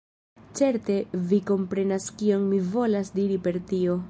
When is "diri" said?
3.21-3.43